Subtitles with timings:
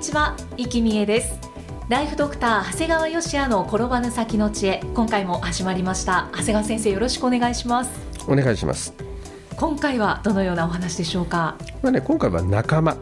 [0.00, 1.38] にちは、生きみえです。
[1.90, 4.82] ライフドクター長谷川芳也の転ばぬ先の知恵。
[4.94, 6.30] 今回も始まりました。
[6.32, 7.90] 長谷川先生よろしくお願いします。
[8.26, 8.94] お願いします。
[9.58, 11.54] 今回はどのようなお話でしょうか？
[11.82, 12.96] まあね、今回は仲間。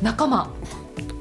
[0.00, 0.48] 仲間。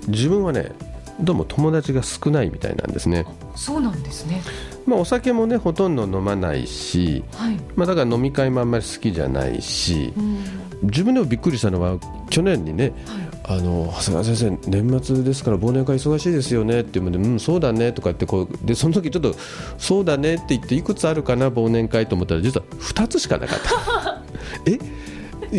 [0.08, 0.72] 自分はね、
[1.20, 3.26] どうも友達が少ないみたいなんですね。
[3.58, 4.42] そうなんですね。
[4.86, 7.60] まあ、お酒もね、ほとんど飲まないし、はい。
[7.76, 10.46] まあ、だから飲み会もあんまり好きじゃないしう、ん。
[10.84, 11.98] 自分でもびっくりしたのは、
[12.30, 19.36] 去年にね、はいあの長谷川先生、年末ですから忘年会忙しいですよねって言うので、うん、そうだねとか言ってこうで、その時ちょっと、
[19.78, 24.22] そうだねって言って、いくつあるかな、忘年会と思ったら、実は2つしかなかった。
[24.72, 24.80] え？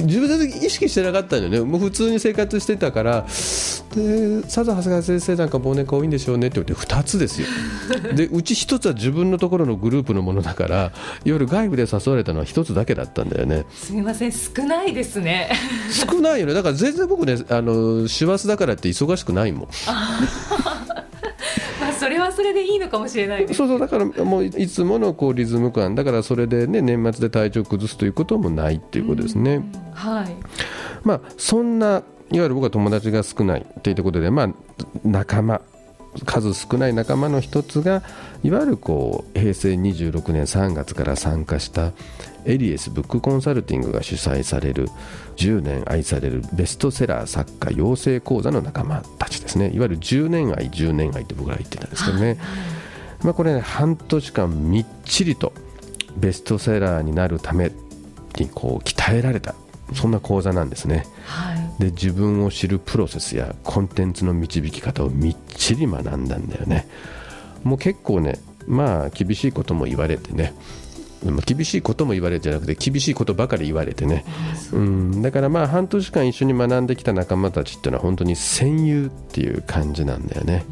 [0.03, 3.27] 自分で意識してなかったんだよね、もう普通に生活してたから、
[3.95, 7.47] でさぞ長谷川先生なんか忘年会多いんでしょうねって言って、2つですよ、
[8.15, 10.92] でうち1つは自分のところのグループのものだから、
[11.25, 13.65] 夜、外部で誘われたのは1つだけだったんだよね。
[13.72, 14.33] すみません。
[14.33, 15.50] 少ないですね。
[15.91, 19.69] 少ないよね、だから全然僕ね、あの師走だからって忙しくないもん。
[22.05, 25.94] まあそれはそれでいいのかもしれないそうそうだからもういつものこうリズム感。
[25.94, 29.62] だからそれでね年末で体調崩すということもないっていうことですね。
[29.92, 30.36] はい。
[31.02, 34.48] まあそんないわゆる僕は友達が少ないっていうことでまあ
[35.05, 35.60] 仲間
[36.22, 38.02] 数少ない仲間の一つが
[38.42, 41.92] いわゆるこう平成26年3月から参加した
[42.44, 44.88] エリエスブックコンサルティングが主催される
[45.36, 49.70] 10年愛されるベストセラー作家養成講座の仲間たちですね。
[49.74, 52.38] いわゆる10年愛10年愛って僕ら言ってたんですけどね、
[53.22, 55.53] まあ、これね半年間みっちりと
[56.16, 57.72] ベストセラーになるため
[58.36, 59.54] にこう鍛えられた
[59.94, 61.06] そんな講座なんですね。
[61.24, 66.86] はいで自分を知るプロセスやコンテンツの導き方をみっちり学んだんだよね。
[67.64, 70.54] もう結構ねまあ厳しいことも言われてね。
[71.24, 74.24] まあ厳しいことも言われてなくて厳しいことばかり言われてね。
[74.72, 75.22] うん。
[75.22, 80.64] だからまあ半年間一緒に学んできた仲間たちっていうのは本当に戦友っていう感じなんだよね。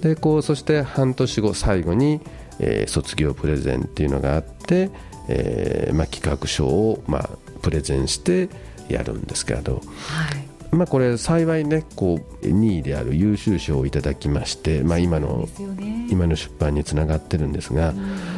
[0.00, 2.20] でこうそして半年後最後に、
[2.58, 4.90] えー卒業プレゼンっていうのがあって、
[5.28, 7.30] えーまあ、企画書を、まあ、
[7.62, 8.48] プレゼンして
[8.88, 10.56] やるんですけど、はい。
[10.72, 17.94] まあ、これ幸いねこう2位である優秀賞をいただきまして、まあ、今のね今の出版につながってるんですが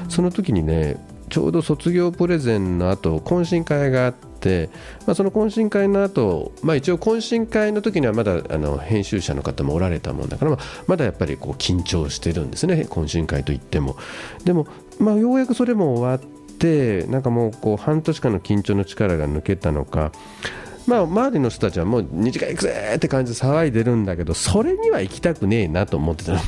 [0.09, 4.71] その時にねちょうど卒業プレゼンの後懇親会があって、
[5.07, 13.97] まあ、その懇親会の後、まあ一応懇親会の時にはまだあの編集者の方もおられたもんだから、まあ、まだやっぱりこう緊張してるんですね懇親会といっても。
[14.45, 14.67] でも、
[14.99, 20.13] まあ、ようやくそれも終わってなんかもうこう半年間の緊張の力が抜けたのか
[20.89, 26.41] まあ、周りの人たちはもう二次会行くぜって感じで騒いでるんだけどそれには行きたくねえなと思ってたの。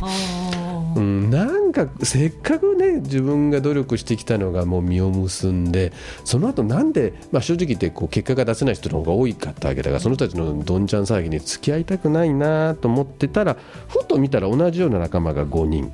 [0.97, 5.93] うん、なんかせっかくね自分が努力してきたのがもう実を結んで
[6.25, 13.57] その後なんで、まあ、正直言ってこう結果が出せない人の方が多いかったわけだからその人たちのどんちゃん騒ぎに付き合いたくないなと思ってたら
[13.89, 15.93] ふと見たら同じような仲間が5人。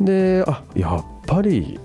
[0.00, 1.80] であやっぱり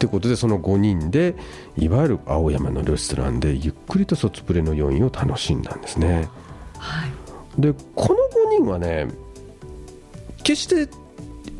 [0.00, 1.34] ってことでその5人で
[1.76, 6.26] いわゆる青山のレストランでゆっくりと卒プレの余韻を楽しんだんですね。
[6.78, 7.60] はい。
[7.60, 8.18] でこの
[8.56, 9.08] 5人はね
[10.42, 10.88] 決して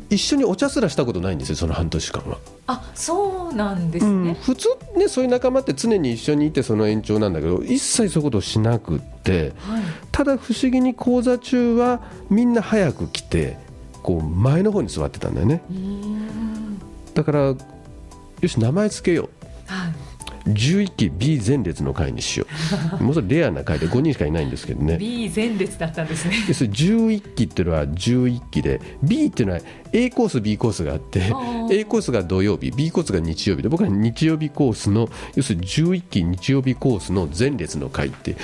[0.09, 9.83] 一緒にお茶すらしたことないんですよその半年間は、あそうなんですうんね、普通ねそういう仲間って常に一緒にいてその延長なんだけど一切そういうことをしなくってはい。
[10.11, 12.01] ただ不思議に講座中は
[12.31, 13.57] みんな早く来て
[14.01, 15.61] こう前の方に座ってたんだよね。
[17.13, 17.55] だから
[18.41, 19.29] よし名前つけよ
[19.67, 19.71] う。
[19.71, 20.11] はい。
[20.47, 22.47] 11期 B 前列の会にしよ
[22.99, 23.03] う。
[23.03, 24.97] もうそれレアな会で5人しかいないんですけどね。
[24.97, 26.35] B 前列だったんですね。
[26.47, 29.61] 要するに11期っていうのは11期で B っていうのは
[29.93, 31.21] A コース B コースがあって
[31.71, 38.35] A コースが土曜日 B コースが日曜日で僕は日曜日コースの要するに11期日曜日コースの前列の会ってっ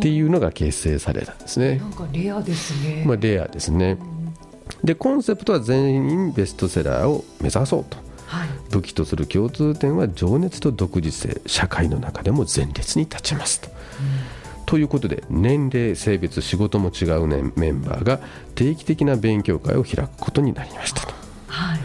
[0.00, 1.78] ていうのが結成されたんですね。
[1.78, 1.86] な。
[1.86, 3.96] んかレアですね、まあ、レアですね。
[4.84, 7.96] でコンセプトは全員ベストセラーを目指そうと。
[7.96, 8.05] はい
[8.70, 13.68] 武器とする共通点は情熱と独自性社会の中でも前列に立ちますと。
[14.66, 18.18] ということで年齢性別仕事も違う、ね、メンバーが
[18.56, 21.14] 定期的な勉強会を開くことになりましたと。
[21.46, 21.80] はい。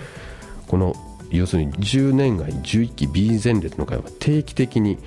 [0.68, 0.96] この
[1.30, 4.98] 要するに10年外11期 B 前列の会は定期的に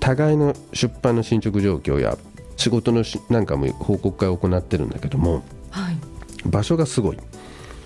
[0.00, 2.16] 互いの出版の進捗状況や
[2.56, 5.96] 仕事のなんかも報告会を行ってるんだけども、はい、
[6.46, 7.18] 場所がすごい。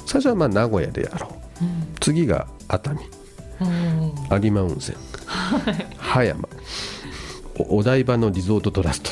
[0.06, 3.00] 最初はまあ名古屋でやろう、うん、次が熱海、
[4.42, 4.96] 有馬温泉、
[5.98, 6.48] 葉山。
[7.56, 9.10] お台場のリゾートトラスト。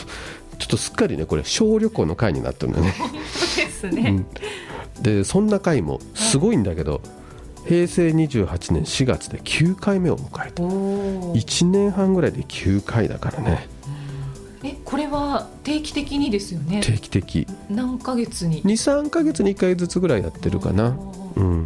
[0.59, 2.95] ちょっとすっかりねこれ小旅行の会になってるんだね
[3.57, 4.25] ですね、
[4.97, 7.01] うん、でそんな会もすごいんだけど、
[7.67, 10.63] 平成28年4月で9回目を迎えた。
[10.63, 13.69] 1年半ぐらいで9回だからね。
[14.65, 16.81] えこれは定期的にですよね？
[16.81, 17.47] 定期的。
[17.69, 20.97] 何ヶ月に？23ヶ月に1回ずつぐらいやってるかな、
[21.37, 21.65] うん、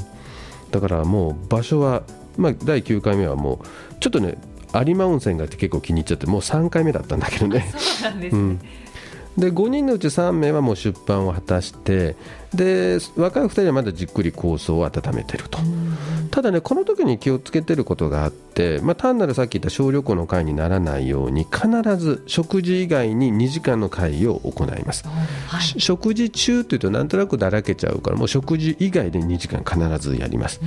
[0.76, 2.02] だからもう場所は、
[2.37, 4.37] まあ、第9回目はもうちょっとね
[4.75, 7.67] 有馬温泉が結構気に入っちゃってもう3回目だったんだけどね。
[7.73, 8.61] そうなんですね、うん。
[9.38, 12.14] で5人のうち3名はもう出版を果たして
[12.52, 15.61] で若い2人はまだじっくり構想を温めていると、
[16.37, 30.61] ただねこの時に気をつけてることがあって、まあ、単なるさっき言った小旅行の会にならないように必ず食事以外に2時間の会議を行います、はい、食事中というとなんとなくだらけちゃうからもう食事以外で2時間必ずやります、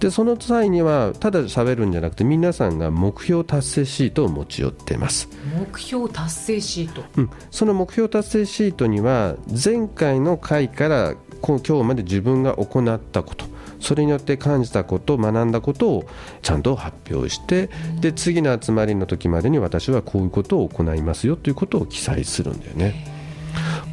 [0.00, 5.30] でその際にはただ喋るんじゃなくて皆さんが目標達成シートを持ち寄ってます。
[5.58, 16.04] 目標達成シート、うん、その目標達成シートには前回の回から今日まで自分が行ったことそれによって感じたこと学んだことを
[16.42, 17.68] ちゃんと発表して
[18.00, 22.94] で次の集まりの時までに私はこういうことを行いますよということを記載するんだよね。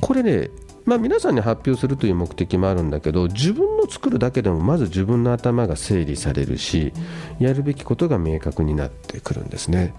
[0.01, 0.49] これね
[0.85, 6.91] まあ、皆さんに発表するという目的もあるんだけど自分の作るだけでもまず自分の頭が整理されるし
[7.39, 9.93] やるべきことが明確になってくるんですね。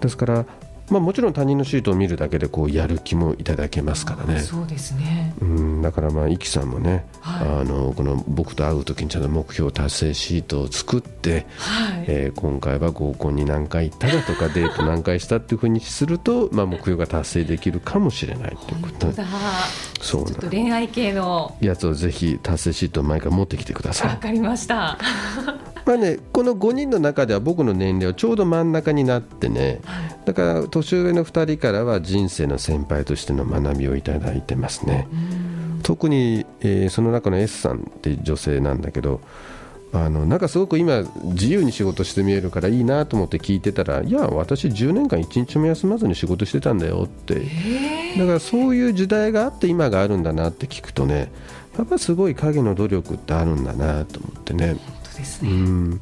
[0.00, 0.46] ですから
[0.88, 4.40] まあ、もちろん他人のシートを見るだけでこうやる気もいただけますからね。
[4.40, 5.34] そうですね。
[5.40, 19.12] うんだからまあ、イキさんもね、はい、あのこの僕と会う時にちゃんと目標達成シートを作って、はい、えー、今回は合コンに何回行っただとか デート何回したっていうふうにすると、まあ、目標が達成できるかもしれないということ。
[20.00, 21.56] そうちょっと恋愛系の。
[21.60, 24.08] やつをぜひ達成シートを毎回持ってきてください。
[24.08, 24.98] わかりました
[25.86, 29.80] まあね、この5人の中では僕の年齢はちょうど真ん中になってね、
[30.24, 35.06] だから年上の2人からは人生の先輩としての学びをいただいてますね。
[35.84, 39.20] 特に、えー、その中の S さんって女性なんだけど
[39.92, 47.46] あのなんかすごく今自由に仕事して見えるからいいなと思って聞いてたらいや私10年間1日も休まずに仕事してたんだよって
[48.18, 51.30] だからそういう時代があって今があるんだなって聞くとね
[51.78, 54.76] やっぱすごい影の努力ってあるんだなと思ってね。
[55.16, 55.50] ですね。
[55.50, 56.00] うん。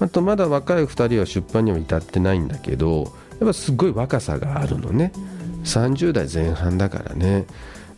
[0.00, 5.12] あとまだ若い2人は出版には至ってないんだけどやっぱすごい若さがあるのね、
[5.64, 7.46] 30代前半だからね。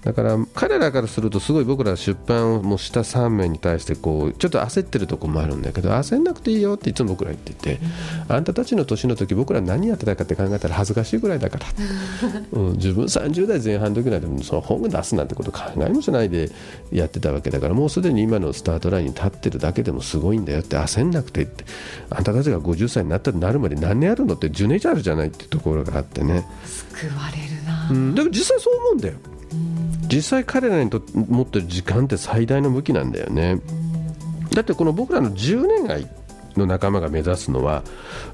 [0.02, 7.79] だから彼らからするとすごい僕ら出版をもした3名に対してこうちょっと焦ってるとこもあるんだけど焦んなくていいよっていつも僕ら言ってて、
[8.29, 11.67] あんたたちの年の時僕ら何やってたかって考えたら恥ずかしいぐらいだから、
[12.52, 14.38] うん、自分30代前半の時なん。
[14.38, 15.29] てその本出すなん。
[15.29, 16.50] てこと考えもしないで
[16.91, 20.44] やってたわけだからもうすでに今のスタートラインに立ってるだけでもすごいん。
[20.47, 21.11] だよって焦ん。
[21.11, 21.64] なくてって
[22.08, 22.25] あん。
[22.25, 28.99] たたちが50歳になったなるまで何年あるのって10年以上あるじゃないっていうところがあってね救われるな、うん、でも実際そう思うん。
[28.99, 29.14] だよ。
[30.10, 33.60] 実際彼らにと持ってる時間って最大の武器なんだよね。
[34.54, 36.08] だってこの僕らの10年愛
[36.56, 37.82] の仲間が目指すのは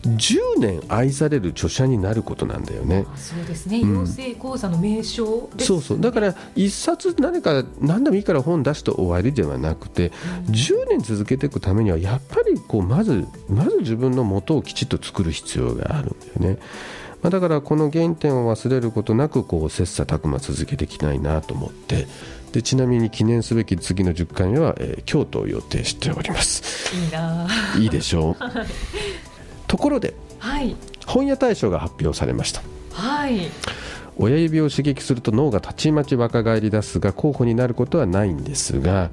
[0.03, 3.05] 10年愛される著者になることなんだよね。
[3.17, 6.01] そうですね、養成講座の名称、ね、そうそう。
[6.01, 10.13] だから一冊何か何でもいいから本出して終わりではなくて、
[10.49, 16.59] うん、10年続けていくためにはやっぱりこうまずまず自分の元をきちっと作る必要があるんだよね。
[17.27, 22.07] まあ、だからこの原点を忘れることなくこう切磋琢磨続けていきたいなと思って
[22.53, 26.95] でちなみに記念すべき次の10回目は、えー、京都を予定しております。
[26.95, 28.45] いいないいでしょう。
[29.67, 32.63] ところで、はい、本屋大賞が発表されました。
[32.93, 33.49] はい。
[34.17, 39.11] 親指を刺激すると脳がたちまち若返り出すが候補になることはないんですが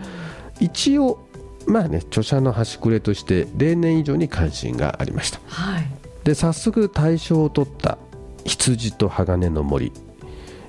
[0.59, 1.19] 一応
[1.65, 5.83] まあね著者の端くれとして例年以上に関心がありました、はい、
[6.23, 7.97] で早速大賞を取った
[8.45, 9.91] 「羊と鋼の森」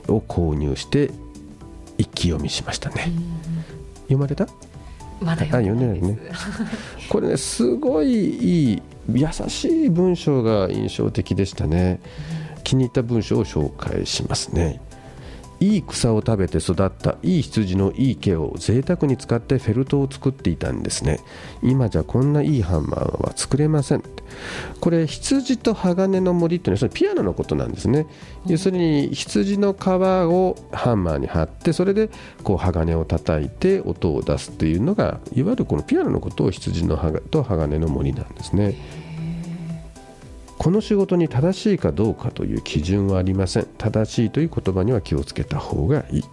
[0.09, 1.11] を購入して
[1.99, 3.13] 一気読みしましたね。
[4.05, 4.47] 読まれた？
[5.21, 6.19] まだ読んでないね。
[7.09, 8.83] これねすごいいい
[9.15, 12.01] 優しい文章が印象的でしたね。
[12.65, 14.81] 気に入った文章を紹介しますね
[15.65, 21.21] いい草を食べて育ったいい羊のいい毛を贅沢に使ってフェルトを作っていたんですね。
[21.63, 24.03] 今じゃこんないいハンマーは作れません。
[24.81, 28.07] これ羊と鋼の森っていうのはそれピアノのことなんですね。
[28.47, 32.11] 要するに羊の皮をハンマーに貼ってそれで
[32.43, 36.99] こう鋼を叩いて音を出すっていうのがいわゆるこのピアノのことを羊の
[37.31, 39.04] と鋼の森なんですね。
[40.59, 43.67] この仕事に正しいかどうかという基準はありません。
[43.79, 46.25] 正しいという言葉には気をつけた方がいい、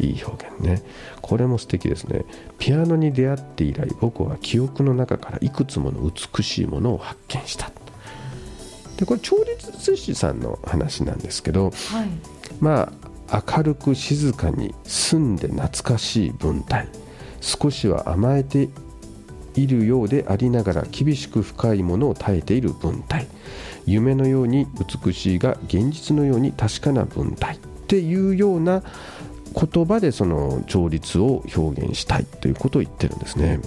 [0.00, 0.82] いい表現ね。
[1.20, 2.24] これも素敵ですね。
[2.58, 7.70] ピアノに出会って以来僕は記憶の中からいくつもの美しいものを発見した。
[8.96, 12.08] でこれ調律師さんの話なんですけど、はい、
[12.60, 12.92] ま
[13.30, 16.88] あ明るく静かに澄んで懐かしい文体。
[17.40, 18.68] 少しは甘えて
[19.54, 23.26] いるようでありながら厳しく深いものを耐えている文体。
[23.86, 24.66] 夢のように
[25.04, 27.56] 美しいが現実のように確かな文体。
[27.56, 28.82] っていうような
[29.52, 33.60] 言葉でその調律を表現したいということを言ってるんですね。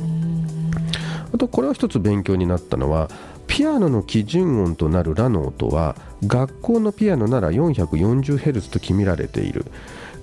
[1.34, 3.10] あとこれは一つ勉強になったのは
[3.48, 9.66] ピアノの基準音となるラの音は学校のピアノなら 440Hz と決められている。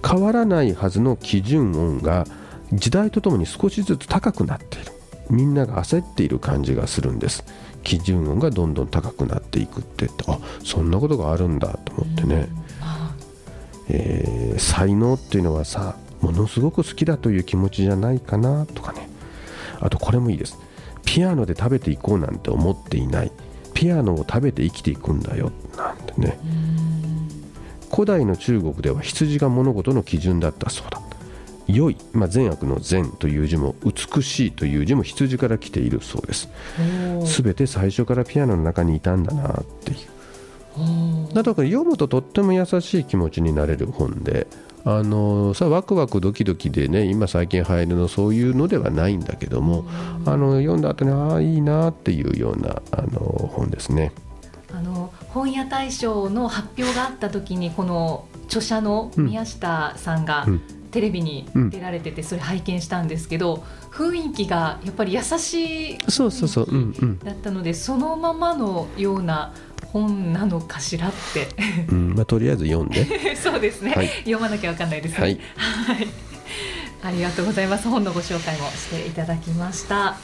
[0.04, 2.26] 変わらないはずの基準音が
[2.72, 4.92] 時代とともに少しずつ高くなっている。
[5.32, 7.42] みんなが焦っている感じがするんです。
[7.82, 10.08] 基準音がどんどん高くなっていくって。
[10.28, 12.48] あそんなことがあるんだと思ってね、
[13.88, 19.08] えー、才能っていうのはさものすごく好きだという気持ちじゃないかなとかね。
[19.80, 20.58] あとこれもいいです。
[21.04, 23.32] ピアノで食べていこうなんて思っていない。
[23.72, 25.50] ピアノを食べて生きていくんだよ。
[25.76, 26.38] なんてね。
[27.90, 31.00] 古代の中国では羊が物事の基準だったそうだ
[31.66, 36.48] 良い、まあ、善悪の善という字も美しいという字も羊から来ているそうです。
[37.24, 41.32] すべて最初からピアノの中にいたんだなっていう。
[41.34, 44.46] だから読むととっても優しい気持ちになれる本で
[44.84, 49.84] あのさワクワクドキドキでね今最近入るのそういうのではないんだけども
[50.24, 53.20] あの読んだ後にああいいなっていうようなあの
[53.52, 54.12] 本ですね。
[54.74, 69.54] あの本屋大賞の発表があった時にこの著者の宮下さんが、うんうんテレビに出られててそれ拝見したんですけど、雰囲気がやっぱり優しいそうそうそう、うんうん、だったのでそのままのような
[69.92, 71.48] 本なのかしらって、
[71.90, 72.14] うん。
[72.14, 73.06] まあ、とりあえず読んで。
[73.36, 76.08] そうですね、はい、読まなきゃわかんないですね、はい、はい、
[77.02, 77.88] ありがとうございます。
[77.88, 80.16] 本のご紹介もしていただきました。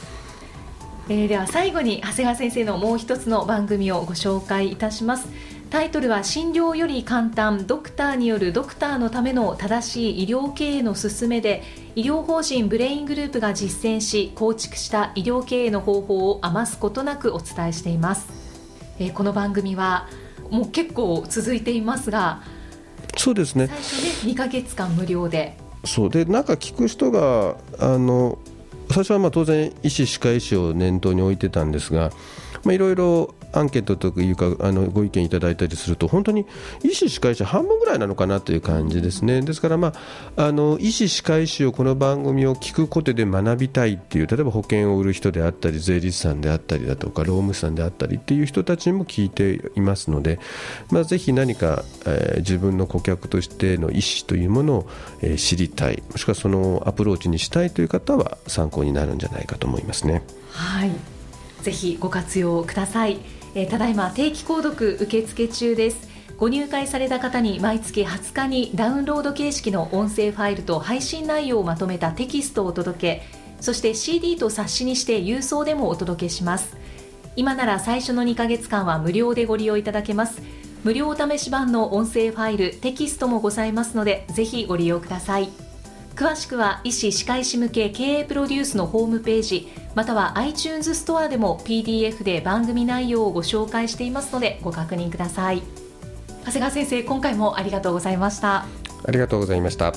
[1.07, 5.27] えー、では最後に長谷川先生のもう一つの番組をご紹介いたします。
[5.69, 11.63] タイトルは診療より簡単ドクターによるドクターのための正しい医療経営の進めで
[11.95, 18.27] 医療法人ブレイングループが実践し構築した医療経営の方法を余すことなくお伝えしています、
[18.99, 20.07] えー、この番組は
[20.49, 22.41] もう結構続いていますが
[23.19, 23.67] そうですね。
[23.67, 25.57] 最初ね2か月間無料で。
[25.83, 26.09] そう。
[26.09, 28.37] でなんか聞く人があの
[28.89, 32.11] 最初はまあ当然医師歯科医師を念頭に置いてたんですが
[32.65, 36.45] いろいろアンケートというかあのご意見いただいたりすると本当に
[36.83, 39.93] 医師、歯科医師半分ぐらいなのかなという感じですねですから、ま
[40.35, 50.39] あ、あの医師、歯科医師をこの番組を聞くことで学びたいっていう例えば保険を売る人であったり税理士さんであったりだとか労務士さんであったりっていう人たちにも聞いていますので、
[50.91, 54.89] まあ、ぜひ何か、えー、自分の顧客としての意思というものを、
[55.21, 60.21] えー、知りたいもしくはそのアプローチにしたいという方は参考になるんじゃないかと思いますね。
[60.51, 60.91] はい
[61.61, 63.19] ぜひご活用ください。
[63.55, 66.09] えー、ただいま定期購読受付中です。
[66.37, 73.23] ご入会された方に毎月20日にダウンロード形式の音声ファイルと配信内容をまとめたテキストをお届け
[73.59, 76.77] そして CD と冊子にして郵送でもお届けします。
[77.35, 80.41] 今なら最初の2ヶ月間は無料でご利用いただけます。
[80.83, 85.49] 無料お試し版の音声ファイルテキストもございますのでぜひご利用ください。
[86.15, 95.61] 詳しくは医師・歯科医師向け経営プロデュースのホームページまたは iTunes ストアでも PDF で番組内容をご紹介していますのでご確認ください。
[96.45, 98.65] 長谷川先生今回もありがとうございました。
[99.03, 99.93] ありがとうございました。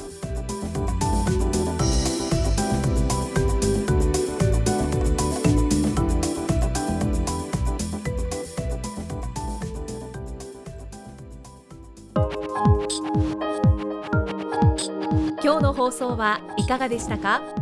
[15.44, 17.61] 今日の放送はいかがでしたか？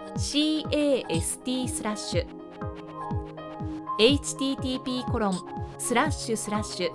[0.15, 2.25] cast スラッシュ
[3.99, 5.39] http コロン
[5.77, 6.89] スラッシュスラッシュ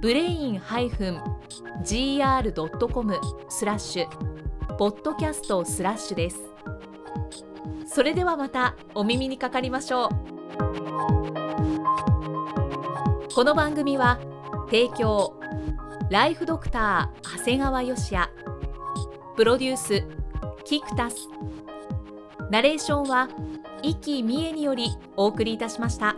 [0.00, 4.08] ブレイン -gr.com スラッシュ
[4.76, 6.38] ポッドキャストスラッシュです。
[7.86, 10.10] それではまたお耳にかかりましょう。
[13.34, 14.18] この番組は
[14.66, 15.40] 提供
[16.10, 18.30] ライフドクター長谷川芳也。
[19.34, 20.04] プロデュース
[20.64, 21.16] キクタス。
[22.50, 23.28] ナレーションは
[23.82, 26.16] 生きみえによりお送りいたしました。